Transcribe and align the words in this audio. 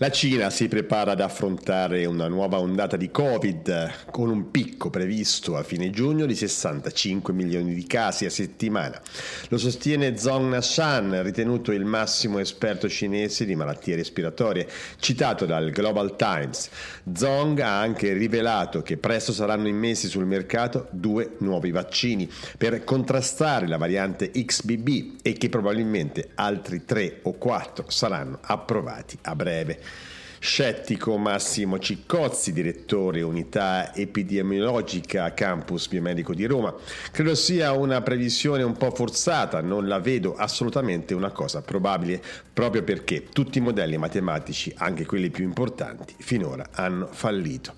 La 0.00 0.12
Cina 0.12 0.48
si 0.48 0.68
prepara 0.68 1.10
ad 1.10 1.20
affrontare 1.20 2.04
una 2.04 2.28
nuova 2.28 2.60
ondata 2.60 2.96
di 2.96 3.10
Covid 3.10 4.06
con 4.12 4.30
un 4.30 4.52
picco 4.52 4.90
previsto 4.90 5.56
a 5.56 5.64
fine 5.64 5.90
giugno 5.90 6.24
di 6.24 6.36
65 6.36 7.32
milioni 7.32 7.74
di 7.74 7.84
casi 7.84 8.24
a 8.24 8.30
settimana. 8.30 9.02
Lo 9.48 9.58
sostiene 9.58 10.16
Zhong 10.16 10.50
Nashan, 10.50 11.20
ritenuto 11.24 11.72
il 11.72 11.84
massimo 11.84 12.38
esperto 12.38 12.88
cinese 12.88 13.44
di 13.44 13.56
malattie 13.56 13.96
respiratorie, 13.96 14.68
citato 15.00 15.46
dal 15.46 15.70
Global 15.70 16.14
Times. 16.14 16.70
Zhong 17.12 17.58
ha 17.58 17.80
anche 17.80 18.12
rivelato 18.12 18.82
che 18.82 18.98
presto 18.98 19.32
saranno 19.32 19.66
immessi 19.66 20.06
sul 20.06 20.26
mercato 20.26 20.86
due 20.92 21.34
nuovi 21.38 21.72
vaccini 21.72 22.30
per 22.56 22.84
contrastare 22.84 23.66
la 23.66 23.78
variante 23.78 24.30
XBB 24.30 25.16
e 25.22 25.32
che 25.32 25.48
probabilmente 25.48 26.28
altri 26.36 26.84
tre 26.84 27.18
o 27.22 27.32
quattro 27.32 27.86
saranno 27.88 28.38
approvati 28.42 29.18
a 29.22 29.34
breve. 29.34 29.87
Scettico 30.40 31.16
Massimo 31.16 31.78
Ciccozzi, 31.80 32.52
direttore 32.52 33.22
unità 33.22 33.92
epidemiologica 33.94 35.34
Campus 35.34 35.88
Biomedico 35.88 36.32
di 36.32 36.46
Roma. 36.46 36.72
Credo 37.10 37.34
sia 37.34 37.72
una 37.72 38.02
previsione 38.02 38.62
un 38.62 38.76
po' 38.76 38.92
forzata, 38.92 39.60
non 39.60 39.88
la 39.88 39.98
vedo 39.98 40.36
assolutamente 40.36 41.12
una 41.12 41.30
cosa 41.30 41.60
probabile, 41.62 42.22
proprio 42.52 42.84
perché 42.84 43.24
tutti 43.32 43.58
i 43.58 43.62
modelli 43.62 43.96
matematici, 43.96 44.72
anche 44.76 45.04
quelli 45.06 45.30
più 45.30 45.44
importanti, 45.44 46.14
finora 46.18 46.68
hanno 46.72 47.08
fallito. 47.10 47.74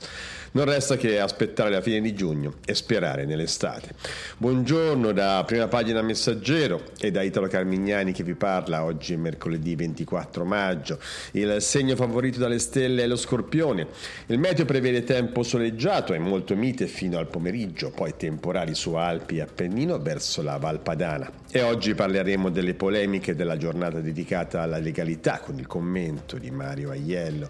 Non 0.52 0.64
resta 0.64 0.96
che 0.96 1.20
aspettare 1.20 1.70
la 1.70 1.80
fine 1.80 2.00
di 2.00 2.12
giugno 2.12 2.54
e 2.64 2.74
sperare 2.74 3.24
nell'estate. 3.24 3.90
Buongiorno 4.36 5.12
da 5.12 5.44
prima 5.46 5.68
pagina 5.68 6.02
Messaggero 6.02 6.86
e 6.98 7.12
da 7.12 7.22
Italo 7.22 7.46
Carmignani 7.46 8.10
che 8.10 8.24
vi 8.24 8.34
parla. 8.34 8.82
Oggi 8.82 9.16
mercoledì 9.16 9.76
24 9.76 10.44
maggio. 10.44 10.98
Il 11.32 11.58
segno 11.60 11.94
favorito 11.94 12.40
dalle 12.50 12.58
stelle 12.58 13.04
è 13.04 13.06
lo 13.06 13.16
scorpione. 13.16 13.86
Il 14.26 14.38
meteo 14.38 14.64
prevede 14.64 15.04
tempo 15.04 15.44
soleggiato 15.44 16.12
e 16.12 16.18
molto 16.18 16.56
mite 16.56 16.88
fino 16.88 17.18
al 17.18 17.28
pomeriggio, 17.28 17.90
poi 17.90 18.14
temporali 18.16 18.74
su 18.74 18.94
Alpi 18.94 19.36
e 19.36 19.42
Appennino 19.42 19.98
verso 19.98 20.42
la 20.42 20.56
Valpadana. 20.56 21.30
E 21.50 21.62
oggi 21.62 21.94
parleremo 21.94 22.50
delle 22.50 22.74
polemiche 22.74 23.36
della 23.36 23.56
giornata 23.56 24.00
dedicata 24.00 24.62
alla 24.62 24.78
legalità 24.78 25.38
con 25.38 25.58
il 25.58 25.66
commento 25.66 26.36
di 26.36 26.50
Mario 26.50 26.90
Aiello 26.90 27.48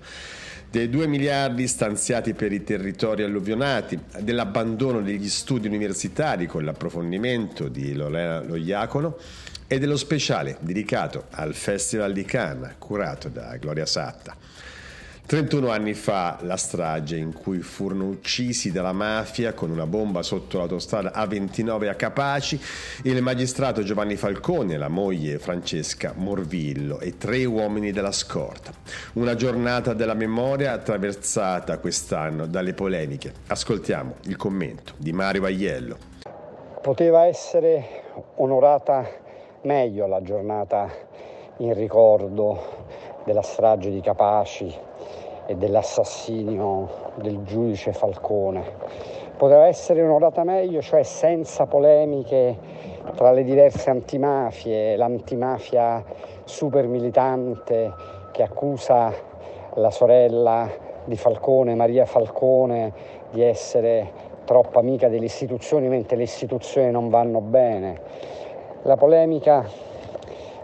dei 0.71 0.89
2 0.89 1.09
miliardi 1.09 1.67
stanziati 1.67 2.33
per 2.33 2.53
i 2.53 2.63
territori 2.63 3.25
alluvionati, 3.25 3.99
dell'abbandono 4.21 5.01
degli 5.01 5.29
studi 5.29 5.67
universitari 5.67 6.47
con 6.47 6.63
l'approfondimento 6.63 7.67
di 7.67 7.93
Lorena 7.93 8.41
Loiacono 8.41 9.17
e 9.67 9.81
dello 9.81 9.97
speciale 9.97 10.59
dedicato 10.61 11.27
al 11.31 11.55
Festival 11.55 12.13
di 12.13 12.25
Cannes 12.25 12.75
curato 12.79 13.29
da 13.29 13.57
Gloria 13.57 13.87
Satta. 13.87 14.37
31 15.31 15.71
anni 15.71 15.95
fa 15.95 16.39
la 16.41 16.57
strage 16.57 17.17
in 17.17 17.33
cui 17.33 17.61
furono 17.61 18.09
uccisi 18.09 18.73
dalla 18.73 18.93
mafia 18.93 19.53
con 19.53 19.71
una 19.71 19.87
bomba 19.87 20.25
sotto 20.25 20.59
l'autostrada 20.59 21.13
A29 21.15 21.89
a 21.89 21.95
Capaci 21.95 22.61
il 23.05 23.23
magistrato 23.23 23.85
Giovanni 23.85 24.17
Falcone, 24.17 24.77
la 24.77 24.89
moglie 24.89 25.39
Francesca 25.39 26.15
Morvillo 26.17 26.99
e 26.99 27.17
tre 27.17 27.45
uomini 27.45 27.93
della 27.93 28.11
scorta. 28.11 28.73
Una 29.13 29.37
giornata 29.37 29.95
della 29.95 30.15
memoria 30.15 30.73
attraversata 30.73 31.79
quest'anno 31.79 32.47
dalle 32.47 32.75
polemiche. 32.75 33.33
Ascoltiamo 33.47 34.17
il 34.23 34.35
commento 34.35 34.95
di 34.97 35.13
Mario 35.13 35.45
Aiello. 35.45 35.97
Poteva 36.83 37.27
essere 37.27 38.03
onorata 38.39 39.09
meglio 39.63 40.09
la 40.09 40.23
giornata 40.23 40.91
in 41.59 41.73
ricordo 41.75 42.90
della 43.25 43.43
strage 43.43 43.91
di 43.91 44.01
Capaci 44.01 44.75
e 45.47 45.55
dell'assassinio 45.57 46.89
del 47.17 47.43
giudice 47.43 47.93
Falcone. 47.93 48.63
Poteva 49.37 49.67
essere 49.67 50.03
onorata 50.03 50.45
meglio, 50.45 50.81
cioè 50.81 51.03
senza 51.03 51.67
polemiche 51.67 52.57
tra 53.15 53.33
le 53.33 53.43
diverse 53.43 53.91
antimafie, 53.91 54.97
l'antimafia 54.97 56.05
super 56.45 56.87
militante 56.87 57.93
che 58.33 58.43
accusa 58.43 59.13
la 59.75 59.91
sorella 59.91 60.69
di 61.05 61.17
Falcone, 61.17 61.75
Maria 61.75 62.05
Falcone, 62.05 62.93
di 63.31 63.43
essere 63.43 64.29
troppo 64.45 64.79
amica 64.79 65.09
delle 65.09 65.25
istituzioni 65.25 65.89
mentre 65.89 66.17
le 66.17 66.25
istituzioni 66.25 66.91
non 66.91 67.09
vanno 67.09 67.41
bene. 67.41 68.01
La 68.83 68.97
polemica 68.97 69.65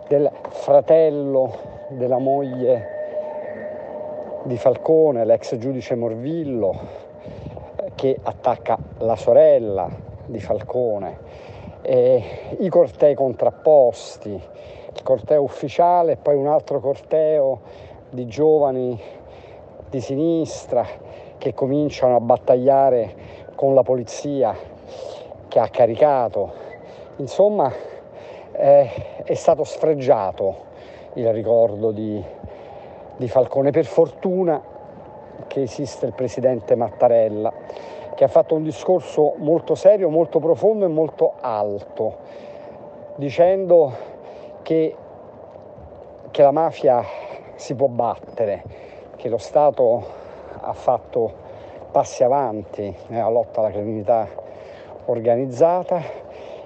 del 0.08 0.30
fratello 0.48 1.75
della 1.88 2.18
moglie 2.18 2.94
di 4.42 4.56
Falcone, 4.56 5.24
l'ex 5.24 5.56
giudice 5.56 5.94
Morvillo, 5.94 7.04
che 7.94 8.18
attacca 8.20 8.78
la 8.98 9.16
sorella 9.16 9.88
di 10.26 10.40
Falcone, 10.40 11.18
e 11.82 12.56
i 12.58 12.68
cortei 12.68 13.14
contrapposti, 13.14 14.30
il 14.30 15.02
corteo 15.02 15.42
ufficiale 15.42 16.12
e 16.12 16.16
poi 16.16 16.34
un 16.34 16.48
altro 16.48 16.80
corteo 16.80 17.60
di 18.10 18.26
giovani 18.26 19.00
di 19.88 20.00
sinistra 20.00 20.84
che 21.38 21.54
cominciano 21.54 22.16
a 22.16 22.20
battagliare 22.20 23.14
con 23.54 23.74
la 23.74 23.82
polizia 23.82 24.54
che 25.48 25.58
ha 25.58 25.68
caricato. 25.68 26.52
Insomma, 27.16 27.72
eh, 28.52 29.22
è 29.22 29.34
stato 29.34 29.64
sfregiato 29.64 30.65
il 31.16 31.32
ricordo 31.32 31.90
di 31.90 32.22
di 33.16 33.28
Falcone. 33.28 33.70
Per 33.70 33.84
fortuna 33.84 34.62
che 35.46 35.62
esiste 35.62 36.06
il 36.06 36.12
presidente 36.12 36.74
Mattarella, 36.74 37.52
che 38.14 38.24
ha 38.24 38.28
fatto 38.28 38.54
un 38.54 38.62
discorso 38.62 39.34
molto 39.38 39.74
serio, 39.74 40.08
molto 40.08 40.38
profondo 40.38 40.84
e 40.84 40.88
molto 40.88 41.34
alto, 41.40 42.16
dicendo 43.16 43.92
che, 44.62 44.94
che 46.30 46.42
la 46.42 46.50
mafia 46.50 47.02
si 47.54 47.74
può 47.74 47.88
battere, 47.88 48.62
che 49.16 49.28
lo 49.28 49.38
Stato 49.38 50.04
ha 50.60 50.72
fatto 50.72 51.44
passi 51.90 52.22
avanti 52.22 52.94
nella 53.08 53.28
lotta 53.28 53.60
alla 53.60 53.70
criminalità 53.70 54.28
organizzata 55.06 56.02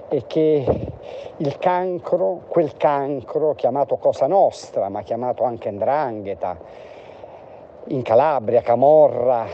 e 0.09 0.23
che 0.27 0.90
il 1.37 1.57
cancro, 1.57 2.41
quel 2.47 2.77
cancro 2.77 3.53
chiamato 3.55 3.97
Cosa 3.97 4.27
Nostra, 4.27 4.89
ma 4.89 5.01
chiamato 5.01 5.43
anche 5.43 5.71
Ndrangheta, 5.71 6.57
in 7.85 8.01
Calabria, 8.03 8.61
Camorra, 8.61 9.47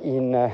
in 0.00 0.50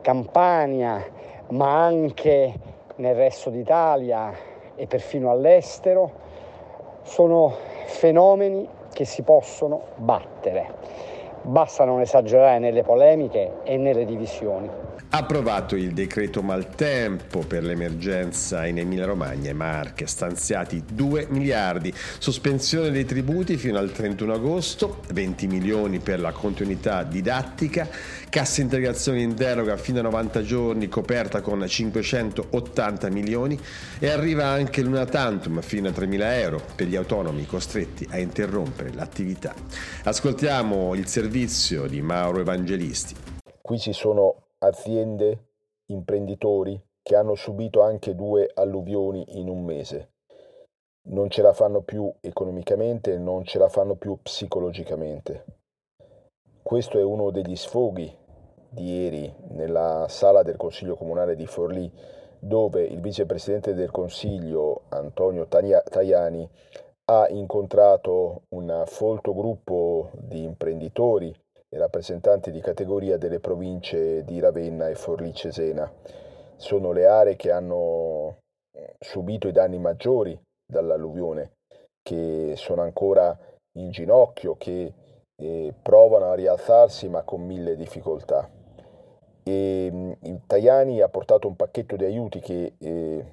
Campania, 0.00 1.04
ma 1.48 1.84
anche 1.84 2.54
nel 2.96 3.14
resto 3.14 3.50
d'Italia 3.50 4.32
e 4.74 4.86
perfino 4.86 5.30
all'estero, 5.30 6.24
sono 7.02 7.52
fenomeni 7.84 8.68
che 8.92 9.04
si 9.04 9.22
possono 9.22 9.82
battere. 9.96 10.74
Basta 11.46 11.84
non 11.84 12.00
esagerare 12.00 12.58
nelle 12.58 12.82
polemiche 12.82 13.62
e 13.62 13.76
nelle 13.76 14.04
divisioni. 14.04 14.68
Approvato 15.10 15.76
il 15.76 15.92
decreto 15.92 16.42
maltempo 16.42 17.38
per 17.46 17.62
l'emergenza 17.62 18.66
in 18.66 18.78
Emilia-Romagna 18.78 19.50
e 19.50 19.52
Marche, 19.52 20.08
stanziati 20.08 20.82
2 20.84 21.28
miliardi, 21.30 21.94
sospensione 22.18 22.90
dei 22.90 23.04
tributi 23.04 23.56
fino 23.56 23.78
al 23.78 23.92
31 23.92 24.32
agosto, 24.32 25.02
20 25.12 25.46
milioni 25.46 26.00
per 26.00 26.18
la 26.18 26.32
continuità 26.32 27.04
didattica, 27.04 27.88
cassa 28.36 28.60
integrazione 28.60 29.22
in 29.22 29.34
deroga 29.34 29.78
fino 29.78 30.00
a 30.00 30.02
90 30.02 30.42
giorni 30.42 30.88
coperta 30.88 31.40
con 31.40 31.66
580 31.66 33.08
milioni 33.08 33.58
e 33.98 34.10
arriva 34.10 34.44
anche 34.44 34.82
l'una 34.82 35.06
tantum 35.06 35.62
fino 35.62 35.88
a 35.88 35.92
3 35.92 36.04
mila 36.04 36.38
euro 36.38 36.60
per 36.76 36.86
gli 36.86 36.96
autonomi 36.96 37.46
costretti 37.46 38.06
a 38.10 38.18
interrompere 38.18 38.92
l'attività. 38.92 39.54
Ascoltiamo 40.04 40.94
il 40.94 41.06
servizio 41.06 41.86
di 41.86 42.02
Mauro 42.02 42.40
Evangelisti. 42.40 43.14
Qui 43.62 43.78
ci 43.78 43.94
sono 43.94 44.48
aziende, 44.58 45.52
imprenditori 45.86 46.78
che 47.00 47.16
hanno 47.16 47.36
subito 47.36 47.80
anche 47.80 48.14
due 48.14 48.50
alluvioni 48.52 49.24
in 49.38 49.48
un 49.48 49.64
mese. 49.64 50.10
Non 51.08 51.30
ce 51.30 51.40
la 51.40 51.54
fanno 51.54 51.80
più 51.80 52.12
economicamente, 52.20 53.16
non 53.16 53.46
ce 53.46 53.56
la 53.56 53.70
fanno 53.70 53.94
più 53.94 54.18
psicologicamente. 54.20 55.44
Questo 56.62 56.98
è 56.98 57.02
uno 57.02 57.30
degli 57.30 57.56
sfoghi 57.56 58.24
di 58.76 59.00
ieri 59.02 59.34
nella 59.52 60.04
sala 60.08 60.42
del 60.42 60.56
Consiglio 60.56 60.96
Comunale 60.96 61.34
di 61.34 61.46
Forlì, 61.46 61.90
dove 62.38 62.84
il 62.84 63.00
vicepresidente 63.00 63.72
del 63.72 63.90
Consiglio 63.90 64.82
Antonio 64.90 65.46
Tajani 65.46 66.48
ha 67.06 67.26
incontrato 67.30 68.42
un 68.50 68.82
folto 68.86 69.34
gruppo 69.34 70.10
di 70.12 70.42
imprenditori, 70.42 71.34
e 71.68 71.78
rappresentanti 71.78 72.50
di 72.50 72.60
categoria 72.60 73.16
delle 73.16 73.40
province 73.40 74.22
di 74.24 74.38
Ravenna 74.38 74.88
e 74.88 74.94
Forlì-Cesena. 74.94 75.90
Sono 76.56 76.92
le 76.92 77.06
aree 77.06 77.36
che 77.36 77.50
hanno 77.50 78.38
eh, 78.72 78.94
subito 79.00 79.48
i 79.48 79.52
danni 79.52 79.78
maggiori 79.78 80.38
dall'alluvione, 80.64 81.52
che 82.02 82.54
sono 82.56 82.82
ancora 82.82 83.36
in 83.78 83.90
ginocchio, 83.90 84.56
che 84.56 84.92
eh, 85.36 85.74
provano 85.82 86.30
a 86.30 86.34
rialzarsi 86.34 87.08
ma 87.08 87.22
con 87.22 87.44
mille 87.44 87.76
difficoltà. 87.76 88.48
E, 89.48 89.90
mm, 89.92 90.12
Tajani 90.48 91.00
ha 91.00 91.08
portato 91.08 91.46
un 91.46 91.54
pacchetto 91.54 91.94
di 91.94 92.04
aiuti 92.04 92.40
che 92.40 92.72
eh, 92.78 93.24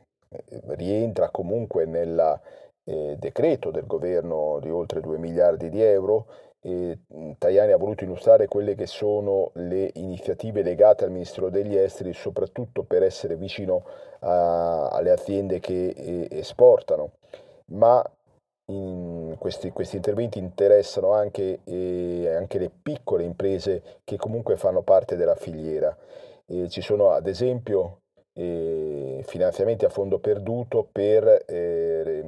rientra 0.67 1.29
comunque 1.29 1.85
nel 1.85 2.39
eh, 2.83 3.15
decreto 3.17 3.71
del 3.71 3.87
governo 3.87 4.59
di 4.61 4.69
oltre 4.69 5.01
2 5.01 5.17
miliardi 5.17 5.69
di 5.69 5.81
euro. 5.81 6.27
Eh, 6.61 6.99
Tajani 7.39 7.71
ha 7.71 7.77
voluto 7.77 8.03
illustrare 8.03 8.47
quelle 8.47 8.75
che 8.75 8.85
sono 8.85 9.49
le 9.55 9.89
iniziative 9.95 10.61
legate 10.61 11.03
al 11.03 11.11
Ministero 11.11 11.49
degli 11.49 11.75
Esteri, 11.75 12.13
soprattutto 12.13 12.83
per 12.83 13.01
essere 13.01 13.35
vicino 13.35 13.83
a, 14.19 14.89
alle 14.89 15.09
aziende 15.09 15.59
che 15.59 15.87
eh, 15.89 16.27
esportano, 16.29 17.13
ma 17.71 18.07
questi, 18.65 19.71
questi, 19.71 19.97
interventi 19.97 20.39
interessano 20.39 21.11
anche, 21.11 21.59
eh, 21.65 22.33
anche, 22.35 22.57
le 22.59 22.71
piccole 22.81 23.23
imprese 23.23 23.99
che 24.03 24.15
comunque 24.15 24.55
fanno 24.57 24.81
parte 24.81 25.15
della 25.15 25.35
filiera. 25.35 25.95
ci 26.69 26.81
sono 26.81 27.11
ad 27.11 27.27
esempio 27.27 27.99
eh, 28.33 29.23
finanziamenti 29.25 29.85
a 29.85 29.89
fondo 29.89 30.19
perduto 30.19 30.87
per 30.91 31.43
eh, 31.45 32.23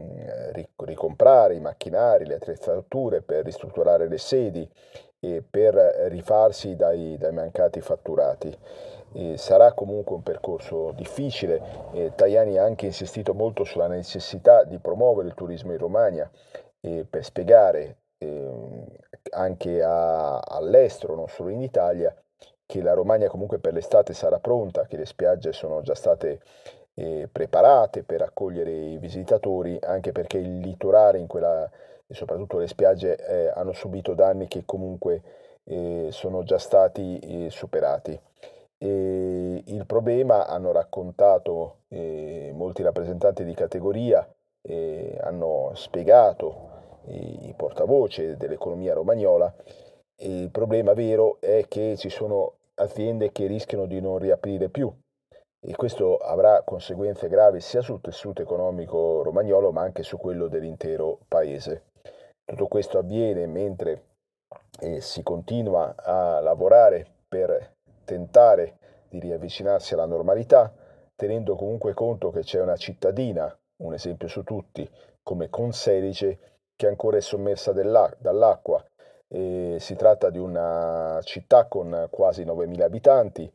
ricomprare 0.77 1.55
i 1.55 1.59
macchinari, 1.59 2.25
le 2.25 2.35
attrezzature, 2.35 3.21
per 3.21 3.43
ristrutturare 3.43 4.07
le 4.07 4.17
sedi 4.17 4.69
per 5.19 5.73
rifarsi 6.09 6.75
dai, 6.75 7.17
dai 7.17 7.31
mancati 7.31 7.81
fatturati. 7.81 8.55
Eh, 9.13 9.37
sarà 9.37 9.71
comunque 9.73 10.15
un 10.15 10.23
percorso 10.23 10.91
difficile. 10.91 11.61
Eh, 11.93 12.11
Tajani 12.15 12.57
ha 12.57 12.63
anche 12.63 12.85
insistito 12.85 13.33
molto 13.33 13.63
sulla 13.63 13.87
necessità 13.87 14.63
di 14.63 14.77
promuovere 14.77 15.29
il 15.29 15.33
turismo 15.33 15.71
in 15.71 15.77
Romagna 15.77 16.29
eh, 16.81 17.05
per 17.09 17.23
spiegare 17.23 17.97
ehm, 18.17 18.85
anche 19.31 19.81
a, 19.81 20.39
all'estero, 20.39 21.15
non 21.15 21.29
solo 21.29 21.49
in 21.49 21.61
Italia, 21.61 22.13
che 22.65 22.81
la 22.81 22.93
Romagna 22.93 23.27
comunque 23.27 23.59
per 23.59 23.73
l'estate 23.73 24.13
sarà 24.13 24.39
pronta, 24.39 24.85
che 24.85 24.97
le 24.97 25.05
spiagge 25.05 25.53
sono 25.53 25.81
già 25.81 25.95
state 25.95 26.41
eh, 26.95 27.29
preparate 27.31 28.03
per 28.03 28.21
accogliere 28.21 28.71
i 28.71 28.97
visitatori, 28.97 29.77
anche 29.81 30.11
perché 30.11 30.37
il 30.37 30.59
litorale 30.59 31.19
in 31.19 31.27
quella, 31.27 31.69
e 32.07 32.13
soprattutto 32.13 32.57
le 32.57 32.67
spiagge 32.67 33.15
eh, 33.15 33.51
hanno 33.55 33.73
subito 33.73 34.13
danni 34.13 34.47
che 34.47 34.63
comunque 34.65 35.21
eh, 35.63 36.09
sono 36.11 36.43
già 36.43 36.57
stati 36.57 37.19
eh, 37.19 37.49
superati. 37.49 38.19
E 38.77 39.63
il 39.65 39.85
problema 39.85 40.47
hanno 40.47 40.71
raccontato 40.71 41.81
eh, 41.87 42.51
molti 42.53 42.83
rappresentanti 42.83 43.43
di 43.43 43.53
categoria, 43.53 44.27
hanno 45.21 45.73
spiegato 45.75 47.01
i 47.05 47.53
portavoce 47.55 48.35
dell'economia 48.35 48.95
romagnola 48.95 49.53
il 50.19 50.49
problema 50.49 50.93
vero 50.93 51.41
è 51.41 51.65
che 51.67 51.97
ci 51.97 52.09
sono 52.09 52.53
aziende 52.75 53.33
che 53.33 53.47
rischiano 53.47 53.85
di 53.85 53.99
non 53.99 54.17
riaprire 54.17 54.69
più 54.69 54.89
e 55.59 55.75
questo 55.75 56.15
avrà 56.17 56.61
conseguenze 56.63 57.27
gravi 57.27 57.59
sia 57.59 57.81
sul 57.81 57.99
tessuto 57.99 58.41
economico 58.41 59.23
romagnolo 59.23 59.73
ma 59.73 59.81
anche 59.81 60.03
su 60.03 60.15
quello 60.15 60.47
dell'intero 60.47 61.19
paese. 61.27 61.94
Tutto 62.45 62.67
questo 62.67 62.99
avviene 62.99 63.47
mentre 63.47 64.03
eh, 64.79 65.01
si 65.01 65.23
continua 65.23 65.95
a 65.97 66.39
lavorare 66.39 67.05
per 67.27 67.73
tentare 68.03 68.77
di 69.09 69.19
riavvicinarsi 69.19 69.93
alla 69.93 70.05
normalità, 70.05 70.71
tenendo 71.15 71.55
comunque 71.55 71.93
conto 71.93 72.29
che 72.29 72.41
c'è 72.41 72.61
una 72.61 72.75
cittadina, 72.75 73.53
un 73.83 73.93
esempio 73.93 74.27
su 74.27 74.43
tutti, 74.43 74.87
come 75.23 75.49
Conselice, 75.49 76.39
che 76.75 76.87
ancora 76.87 77.17
è 77.17 77.21
sommersa 77.21 77.71
dall'acqua 77.71 78.85
e 79.27 79.77
si 79.79 79.95
tratta 79.95 80.29
di 80.29 80.37
una 80.37 81.19
città 81.23 81.65
con 81.65 82.07
quasi 82.11 82.43
9.000 82.43 82.81
abitanti. 82.81 83.51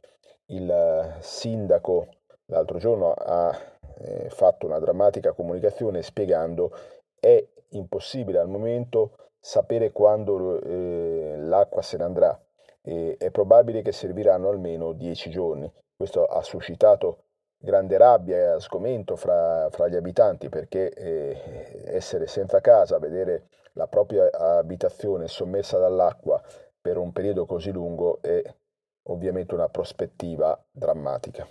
Il 0.46 1.16
sindaco 1.20 2.08
l'altro 2.46 2.78
giorno 2.78 3.12
ha 3.12 3.56
eh, 3.98 4.28
fatto 4.30 4.66
una 4.66 4.80
drammatica 4.80 5.32
comunicazione 5.32 6.02
spiegando 6.02 6.72
è 7.20 7.46
impossibile 7.70 8.38
al 8.38 8.48
momento 8.48 9.16
sapere 9.38 9.90
quando 9.92 10.60
eh, 10.60 11.34
l'acqua 11.38 11.82
se 11.82 11.96
ne 11.96 12.04
andrà 12.04 12.40
e 12.82 13.16
è 13.18 13.30
probabile 13.30 13.82
che 13.82 13.92
serviranno 13.92 14.48
almeno 14.48 14.92
10 14.92 15.30
giorni. 15.30 15.70
Questo 15.96 16.24
ha 16.24 16.42
suscitato 16.42 17.24
grande 17.58 17.98
rabbia 17.98 18.54
e 18.54 18.60
sgomento 18.60 19.16
fra, 19.16 19.68
fra 19.70 19.88
gli 19.88 19.96
abitanti 19.96 20.48
perché 20.48 20.90
eh, 20.90 21.82
essere 21.86 22.26
senza 22.26 22.60
casa, 22.60 22.98
vedere 22.98 23.48
la 23.74 23.86
propria 23.86 24.30
abitazione 24.30 25.28
sommessa 25.28 25.78
dall'acqua 25.78 26.42
per 26.80 26.96
un 26.96 27.12
periodo 27.12 27.44
così 27.44 27.70
lungo 27.70 28.20
è 28.22 28.42
ovviamente 29.08 29.54
una 29.54 29.68
prospettiva 29.68 30.58
drammatica. 30.70 31.46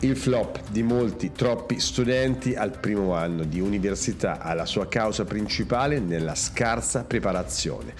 Il 0.00 0.16
flop 0.16 0.60
di 0.70 0.84
molti, 0.84 1.32
troppi 1.32 1.80
studenti 1.80 2.54
al 2.54 2.78
primo 2.78 3.14
anno 3.14 3.42
di 3.42 3.58
università 3.58 4.38
ha 4.38 4.54
la 4.54 4.64
sua 4.64 4.86
causa 4.86 5.24
principale 5.24 5.98
nella 5.98 6.36
scarsa 6.36 7.02
preparazione. 7.02 7.94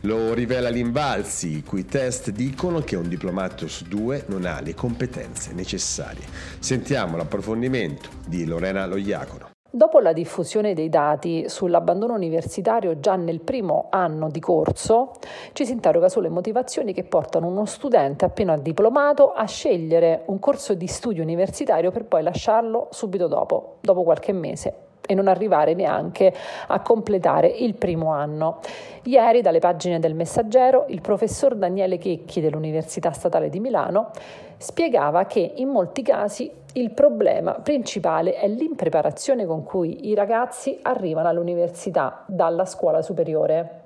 Lo 0.00 0.32
rivela 0.32 0.70
l'Invalsi, 0.70 1.58
i 1.58 1.62
cui 1.62 1.84
test 1.84 2.30
dicono 2.30 2.80
che 2.80 2.96
un 2.96 3.06
diplomato 3.06 3.68
su 3.68 3.84
due 3.84 4.24
non 4.28 4.46
ha 4.46 4.62
le 4.62 4.74
competenze 4.74 5.52
necessarie. 5.52 6.24
Sentiamo 6.58 7.18
l'approfondimento 7.18 8.08
di 8.26 8.46
Lorena 8.46 8.86
Loiacono. 8.86 9.51
Dopo 9.74 10.00
la 10.00 10.12
diffusione 10.12 10.74
dei 10.74 10.90
dati 10.90 11.48
sull'abbandono 11.48 12.12
universitario 12.12 13.00
già 13.00 13.16
nel 13.16 13.40
primo 13.40 13.86
anno 13.88 14.28
di 14.28 14.38
corso, 14.38 15.12
ci 15.52 15.64
si 15.64 15.72
interroga 15.72 16.10
sulle 16.10 16.28
motivazioni 16.28 16.92
che 16.92 17.04
portano 17.04 17.46
uno 17.46 17.64
studente 17.64 18.26
appena 18.26 18.58
diplomato 18.58 19.32
a 19.32 19.46
scegliere 19.46 20.24
un 20.26 20.38
corso 20.40 20.74
di 20.74 20.86
studio 20.86 21.22
universitario 21.22 21.90
per 21.90 22.04
poi 22.04 22.22
lasciarlo 22.22 22.88
subito 22.90 23.28
dopo, 23.28 23.78
dopo 23.80 24.02
qualche 24.02 24.32
mese 24.32 24.91
e 25.12 25.14
non 25.14 25.28
arrivare 25.28 25.74
neanche 25.74 26.32
a 26.66 26.80
completare 26.80 27.46
il 27.46 27.74
primo 27.74 28.10
anno. 28.12 28.60
Ieri 29.04 29.42
dalle 29.42 29.58
pagine 29.58 29.98
del 29.98 30.14
Messaggero 30.14 30.86
il 30.88 31.00
professor 31.00 31.54
Daniele 31.54 31.98
Checchi 31.98 32.40
dell'Università 32.40 33.12
Statale 33.12 33.48
di 33.48 33.60
Milano 33.60 34.10
spiegava 34.56 35.26
che 35.26 35.52
in 35.56 35.68
molti 35.68 36.02
casi 36.02 36.50
il 36.74 36.92
problema 36.92 37.52
principale 37.54 38.34
è 38.34 38.48
l'impreparazione 38.48 39.44
con 39.44 39.62
cui 39.62 40.08
i 40.08 40.14
ragazzi 40.14 40.78
arrivano 40.82 41.28
all'università 41.28 42.24
dalla 42.26 42.64
scuola 42.64 43.02
superiore. 43.02 43.81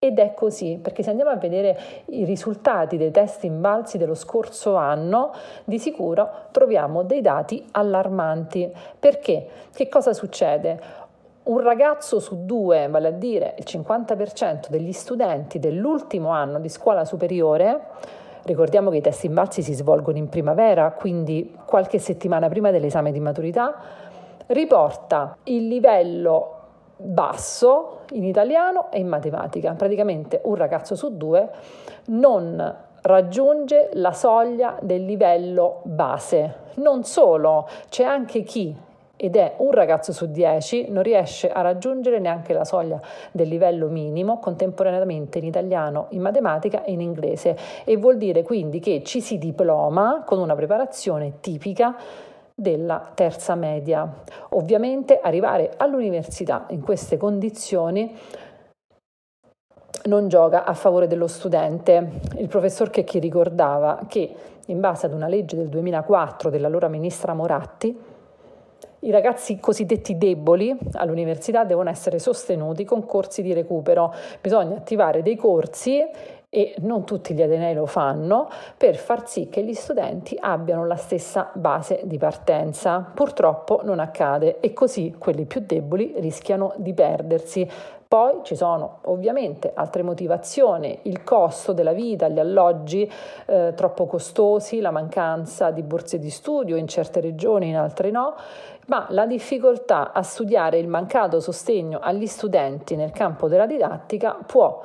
Ed 0.00 0.20
è 0.20 0.32
così, 0.32 0.78
perché 0.80 1.02
se 1.02 1.10
andiamo 1.10 1.32
a 1.32 1.36
vedere 1.36 1.76
i 2.10 2.24
risultati 2.24 2.96
dei 2.96 3.10
test 3.10 3.42
invalsi 3.42 3.98
dello 3.98 4.14
scorso 4.14 4.76
anno, 4.76 5.32
di 5.64 5.80
sicuro 5.80 6.30
troviamo 6.52 7.02
dei 7.02 7.20
dati 7.20 7.66
allarmanti. 7.72 8.72
Perché? 8.96 9.48
Che 9.74 9.88
cosa 9.88 10.12
succede? 10.12 10.80
Un 11.42 11.58
ragazzo 11.58 12.20
su 12.20 12.44
due, 12.44 12.86
vale 12.86 13.08
a 13.08 13.10
dire 13.10 13.56
il 13.58 13.64
50% 13.66 14.68
degli 14.68 14.92
studenti 14.92 15.58
dell'ultimo 15.58 16.28
anno 16.28 16.60
di 16.60 16.68
scuola 16.68 17.04
superiore, 17.04 17.80
ricordiamo 18.44 18.90
che 18.90 18.98
i 18.98 19.02
test 19.02 19.24
invalsi 19.24 19.62
si 19.62 19.72
svolgono 19.72 20.18
in 20.18 20.28
primavera, 20.28 20.92
quindi 20.92 21.56
qualche 21.64 21.98
settimana 21.98 22.48
prima 22.48 22.70
dell'esame 22.70 23.10
di 23.10 23.18
maturità, 23.18 23.74
riporta 24.46 25.38
il 25.42 25.66
livello 25.66 26.57
basso 26.98 28.00
in 28.12 28.24
italiano 28.24 28.90
e 28.90 28.98
in 28.98 29.08
matematica. 29.08 29.72
Praticamente 29.72 30.40
un 30.44 30.54
ragazzo 30.54 30.94
su 30.94 31.16
due 31.16 31.48
non 32.06 32.76
raggiunge 33.02 33.90
la 33.94 34.12
soglia 34.12 34.76
del 34.82 35.04
livello 35.04 35.80
base. 35.84 36.66
Non 36.74 37.04
solo, 37.04 37.68
c'è 37.88 38.04
anche 38.04 38.42
chi 38.42 38.86
ed 39.20 39.34
è 39.34 39.54
un 39.58 39.72
ragazzo 39.72 40.12
su 40.12 40.30
dieci, 40.30 40.86
non 40.90 41.02
riesce 41.02 41.50
a 41.50 41.60
raggiungere 41.60 42.20
neanche 42.20 42.52
la 42.52 42.64
soglia 42.64 43.00
del 43.32 43.48
livello 43.48 43.88
minimo 43.88 44.38
contemporaneamente 44.38 45.38
in 45.38 45.44
italiano, 45.44 46.06
in 46.10 46.20
matematica 46.20 46.84
e 46.84 46.92
in 46.92 47.00
inglese 47.00 47.56
e 47.84 47.96
vuol 47.96 48.16
dire 48.16 48.44
quindi 48.44 48.78
che 48.78 49.02
ci 49.04 49.20
si 49.20 49.36
diploma 49.36 50.22
con 50.24 50.38
una 50.38 50.54
preparazione 50.54 51.40
tipica 51.40 51.96
della 52.60 53.12
terza 53.14 53.54
media. 53.54 54.12
Ovviamente 54.50 55.20
arrivare 55.22 55.74
all'università 55.76 56.66
in 56.70 56.80
queste 56.80 57.16
condizioni 57.16 58.12
non 60.06 60.26
gioca 60.26 60.64
a 60.64 60.74
favore 60.74 61.06
dello 61.06 61.28
studente. 61.28 62.20
Il 62.36 62.48
professor 62.48 62.90
Checchi 62.90 63.20
ricordava 63.20 64.06
che 64.08 64.34
in 64.66 64.80
base 64.80 65.06
ad 65.06 65.12
una 65.12 65.28
legge 65.28 65.54
del 65.54 65.68
2004 65.68 66.50
dell'allora 66.50 66.88
ministra 66.88 67.32
Moratti, 67.32 67.96
i 69.00 69.10
ragazzi 69.12 69.60
cosiddetti 69.60 70.18
deboli 70.18 70.76
all'università 70.94 71.62
devono 71.62 71.90
essere 71.90 72.18
sostenuti 72.18 72.84
con 72.84 73.06
corsi 73.06 73.40
di 73.42 73.52
recupero. 73.52 74.12
Bisogna 74.40 74.76
attivare 74.76 75.22
dei 75.22 75.36
corsi 75.36 76.04
e 76.50 76.74
non 76.78 77.04
tutti 77.04 77.34
gli 77.34 77.42
Atenei 77.42 77.74
lo 77.74 77.86
fanno, 77.86 78.48
per 78.76 78.96
far 78.96 79.28
sì 79.28 79.48
che 79.50 79.62
gli 79.62 79.74
studenti 79.74 80.36
abbiano 80.40 80.86
la 80.86 80.96
stessa 80.96 81.50
base 81.52 82.00
di 82.04 82.16
partenza. 82.16 83.10
Purtroppo 83.14 83.80
non 83.84 83.98
accade 83.98 84.60
e 84.60 84.72
così 84.72 85.14
quelli 85.18 85.44
più 85.44 85.62
deboli 85.66 86.14
rischiano 86.16 86.72
di 86.76 86.94
perdersi. 86.94 87.68
Poi 88.08 88.40
ci 88.42 88.56
sono 88.56 89.00
ovviamente 89.02 89.72
altre 89.74 90.02
motivazioni, 90.02 91.00
il 91.02 91.22
costo 91.22 91.74
della 91.74 91.92
vita, 91.92 92.28
gli 92.28 92.38
alloggi 92.38 93.10
eh, 93.44 93.74
troppo 93.76 94.06
costosi, 94.06 94.80
la 94.80 94.90
mancanza 94.90 95.70
di 95.70 95.82
borse 95.82 96.18
di 96.18 96.30
studio 96.30 96.76
in 96.76 96.88
certe 96.88 97.20
regioni, 97.20 97.68
in 97.68 97.76
altre 97.76 98.10
no, 98.10 98.34
ma 98.86 99.04
la 99.10 99.26
difficoltà 99.26 100.12
a 100.14 100.22
studiare 100.22 100.78
il 100.78 100.88
mancato 100.88 101.38
sostegno 101.38 101.98
agli 102.00 102.26
studenti 102.26 102.96
nel 102.96 103.10
campo 103.10 103.46
della 103.46 103.66
didattica 103.66 104.38
può 104.46 104.82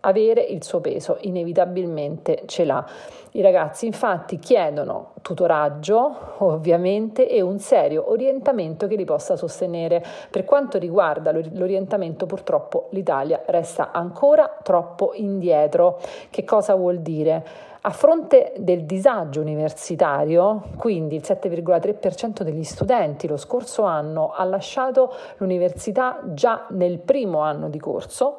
avere 0.00 0.40
il 0.42 0.62
suo 0.62 0.80
peso, 0.80 1.18
inevitabilmente 1.22 2.42
ce 2.46 2.64
l'ha. 2.64 2.84
I 3.32 3.42
ragazzi 3.42 3.86
infatti 3.86 4.38
chiedono 4.38 5.12
tutoraggio, 5.20 6.34
ovviamente, 6.38 7.28
e 7.28 7.40
un 7.40 7.58
serio 7.58 8.10
orientamento 8.10 8.86
che 8.86 8.96
li 8.96 9.04
possa 9.04 9.36
sostenere. 9.36 10.02
Per 10.30 10.44
quanto 10.44 10.78
riguarda 10.78 11.32
l'orientamento, 11.32 12.24
purtroppo 12.26 12.88
l'Italia 12.90 13.42
resta 13.46 13.90
ancora 13.92 14.58
troppo 14.62 15.12
indietro. 15.14 15.98
Che 16.30 16.44
cosa 16.44 16.74
vuol 16.74 17.00
dire? 17.00 17.44
A 17.82 17.90
fronte 17.90 18.52
del 18.56 18.84
disagio 18.84 19.40
universitario, 19.40 20.62
quindi 20.76 21.14
il 21.16 21.22
7,3% 21.24 22.42
degli 22.42 22.64
studenti 22.64 23.28
lo 23.28 23.36
scorso 23.36 23.82
anno 23.82 24.32
ha 24.34 24.44
lasciato 24.44 25.12
l'università 25.36 26.20
già 26.24 26.66
nel 26.70 26.98
primo 26.98 27.40
anno 27.40 27.68
di 27.68 27.78
corso, 27.78 28.38